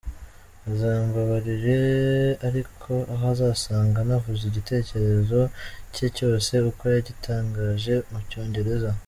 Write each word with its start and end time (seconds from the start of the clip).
Azambabarire 0.69 1.79
ariko 2.47 2.91
aho 3.13 3.25
azasanga 3.33 3.99
ntavuze 4.07 4.43
igitekerezo 4.47 5.39
cye 5.93 6.07
cyose 6.17 6.53
uko 6.69 6.83
yagitangaje 6.95 7.93
mu 8.11 8.19
Cyongereza: 8.29 8.89